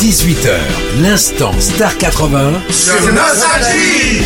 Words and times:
18h, 0.00 0.50
l'instant 1.02 1.50
Star 1.58 1.98
80 1.98 2.62
sur 2.70 3.12
Nostalgie. 3.12 4.22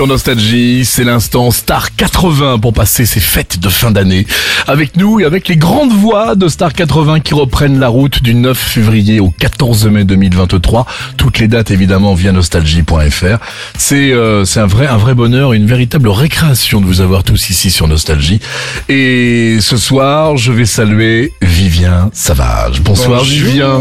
Sur 0.00 0.06
Nostalgie, 0.06 0.86
c'est 0.86 1.04
l'instant 1.04 1.50
Star 1.50 1.94
80 1.94 2.58
pour 2.58 2.72
passer 2.72 3.04
ces 3.04 3.20
fêtes 3.20 3.60
de 3.60 3.68
fin 3.68 3.90
d'année. 3.90 4.26
Avec 4.66 4.96
nous 4.96 5.20
et 5.20 5.26
avec 5.26 5.46
les 5.46 5.58
grandes 5.58 5.92
voix 5.92 6.36
de 6.36 6.48
Star 6.48 6.72
80 6.72 7.20
qui 7.20 7.34
reprennent 7.34 7.78
la 7.78 7.88
route 7.88 8.22
du 8.22 8.34
9 8.34 8.56
février 8.56 9.20
au 9.20 9.28
14 9.28 9.88
mai 9.88 10.04
2023. 10.04 10.86
Toutes 11.18 11.38
les 11.38 11.48
dates 11.48 11.70
évidemment 11.70 12.14
via 12.14 12.32
nostalgie.fr. 12.32 13.44
C'est 13.76 14.12
euh, 14.12 14.46
c'est 14.46 14.60
un 14.60 14.66
vrai 14.66 14.86
un 14.86 14.96
vrai 14.96 15.12
bonheur, 15.12 15.52
une 15.52 15.66
véritable 15.66 16.08
récréation 16.08 16.80
de 16.80 16.86
vous 16.86 17.02
avoir 17.02 17.22
tous 17.22 17.50
ici 17.50 17.70
sur 17.70 17.86
Nostalgie. 17.86 18.40
Et 18.88 19.58
ce 19.60 19.76
soir, 19.76 20.38
je 20.38 20.50
vais 20.50 20.64
saluer 20.64 21.34
Vivien 21.42 22.08
Savage. 22.14 22.80
Bonsoir 22.80 23.22
Vivien. 23.22 23.78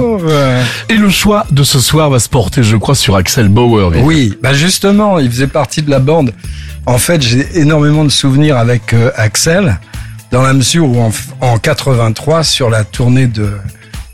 Et 0.90 0.98
le 0.98 1.10
choix 1.10 1.46
de 1.50 1.64
ce 1.64 1.80
soir 1.80 2.10
va 2.10 2.20
se 2.20 2.28
porter, 2.28 2.62
je 2.62 2.76
crois, 2.76 2.96
sur 2.96 3.16
Axel 3.16 3.48
Bauer. 3.48 3.90
Vivien. 3.90 4.06
Oui, 4.06 4.34
bah 4.44 4.52
justement, 4.52 5.18
il 5.18 5.32
faisait 5.32 5.48
partie 5.48 5.82
de 5.82 5.90
la 5.90 6.00
En 6.86 6.98
fait, 6.98 7.22
j'ai 7.22 7.60
énormément 7.60 8.04
de 8.04 8.10
souvenirs 8.10 8.58
avec 8.58 8.94
euh, 8.94 9.12
Axel, 9.16 9.80
dans 10.32 10.42
la 10.42 10.54
mesure 10.54 10.88
où 10.88 11.00
en, 11.00 11.12
en 11.42 11.58
83, 11.58 12.44
sur 12.44 12.70
la 12.70 12.84
tournée 12.84 13.28
de 13.28 13.52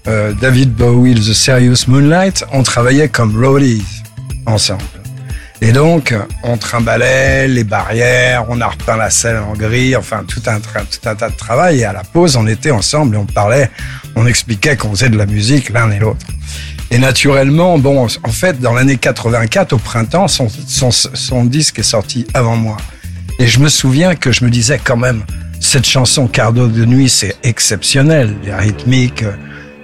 euh, 0.07 0.33
David 0.33 0.73
Bowie, 0.73 1.15
The 1.15 1.33
Serious 1.33 1.87
Moonlight, 1.87 2.45
on 2.51 2.63
travaillait 2.63 3.09
comme 3.09 3.35
roadies 3.41 3.83
ensemble. 4.45 4.83
Et 5.61 5.71
donc, 5.71 6.13
on 6.43 6.57
trimballait 6.57 7.47
les 7.47 7.63
barrières, 7.63 8.45
on 8.49 8.59
a 8.59 8.67
repeint 8.67 8.97
la 8.97 9.09
scène 9.09 9.37
en 9.37 9.53
gris, 9.53 9.95
enfin 9.95 10.23
tout 10.27 10.41
un, 10.47 10.59
tout 10.59 11.09
un 11.09 11.15
tas 11.15 11.29
de 11.29 11.35
travail. 11.35 11.79
Et 11.79 11.85
à 11.85 11.93
la 11.93 12.03
pause, 12.03 12.35
on 12.35 12.45
était 12.45 12.71
ensemble 12.71 13.15
et 13.15 13.17
on 13.17 13.25
parlait, 13.25 13.71
on 14.15 14.27
expliquait 14.27 14.75
qu'on 14.75 14.91
faisait 14.91 15.09
de 15.09 15.17
la 15.17 15.25
musique 15.25 15.69
l'un 15.69 15.89
et 15.91 15.99
l'autre. 15.99 16.25
Et 16.95 16.97
naturellement, 16.97 17.77
bon, 17.77 18.07
en 18.23 18.31
fait, 18.31 18.61
dans 18.61 18.71
l'année 18.71 18.95
84, 18.95 19.73
au 19.73 19.77
printemps, 19.77 20.29
son, 20.29 21.43
disque 21.43 21.79
est 21.79 21.83
sorti 21.83 22.25
avant 22.33 22.55
moi. 22.55 22.77
Et 23.37 23.47
je 23.47 23.59
me 23.59 23.67
souviens 23.67 24.15
que 24.15 24.31
je 24.31 24.45
me 24.45 24.49
disais 24.49 24.79
quand 24.81 24.95
même, 24.95 25.25
cette 25.59 25.85
chanson 25.85 26.27
Cardo 26.27 26.67
de 26.69 26.85
nuit, 26.85 27.09
c'est 27.09 27.35
exceptionnel. 27.43 28.33
Les 28.45 28.53
rythmiques, 28.53 29.25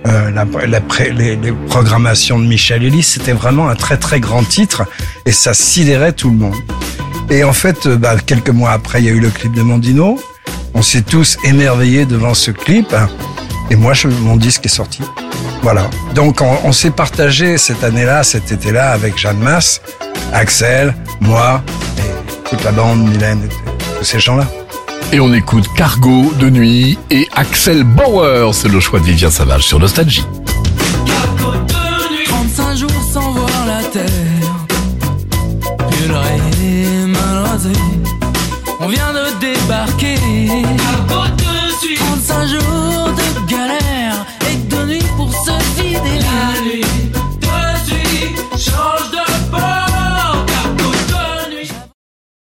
euh, 0.07 0.31
la, 0.31 0.45
la 0.65 0.79
pré- 0.79 1.11
les, 1.11 1.37
programmations 1.67 2.39
de 2.39 2.45
Michel 2.45 2.81
Elie, 2.81 3.03
c'était 3.03 3.33
vraiment 3.33 3.67
un 3.67 3.75
très 3.75 3.97
très 3.97 4.21
grand 4.21 4.45
titre 4.45 4.83
et 5.25 5.33
ça 5.33 5.53
sidérait 5.53 6.13
tout 6.13 6.29
le 6.29 6.37
monde. 6.37 6.55
Et 7.29 7.43
en 7.43 7.51
fait, 7.51 7.87
euh, 7.87 7.97
bah, 7.97 8.15
quelques 8.25 8.51
mois 8.51 8.71
après, 8.71 9.01
il 9.01 9.05
y 9.07 9.09
a 9.09 9.11
eu 9.11 9.19
le 9.19 9.31
clip 9.31 9.53
de 9.53 9.63
Mondino. 9.63 10.17
On 10.73 10.81
s'est 10.81 11.01
tous 11.01 11.37
émerveillés 11.43 12.05
devant 12.05 12.35
ce 12.35 12.51
clip. 12.51 12.95
Et 13.69 13.75
moi, 13.75 13.91
mon 14.21 14.37
disque 14.37 14.65
est 14.65 14.69
sorti. 14.69 15.01
Voilà. 15.61 15.89
Donc 16.15 16.41
on, 16.41 16.71
s'est 16.71 16.91
partagé 16.91 17.57
cette 17.57 17.83
année-là, 17.83 18.23
cet 18.23 18.51
été-là, 18.51 18.91
avec 18.91 19.17
Jeanne 19.17 19.37
Masse, 19.37 19.81
Axel, 20.33 20.95
moi 21.19 21.61
et 21.97 22.49
toute 22.49 22.63
la 22.63 22.71
bande, 22.71 23.07
Mylène, 23.07 23.47
tous 23.99 24.03
ces 24.03 24.19
gens-là. 24.19 24.45
Et 25.13 25.19
on 25.19 25.33
écoute 25.33 25.65
Cargo 25.75 26.31
de 26.39 26.49
nuit 26.49 26.97
et 27.09 27.27
Axel 27.35 27.83
Bauer. 27.83 28.53
C'est 28.53 28.69
le 28.69 28.79
choix 28.79 28.99
de 28.99 29.05
Vivien 29.05 29.29
Savage 29.29 29.63
sur 29.63 29.79
Nostalgie. 29.79 30.25
Cargo 31.05 31.51
de 31.51 32.15
nuit. 32.15 32.25
35 32.27 32.77
jours 32.77 32.89
sans 33.11 33.31
voir 33.31 33.65
la 33.67 33.83
terre. 33.89 34.20